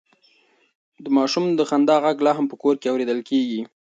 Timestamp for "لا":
2.25-2.31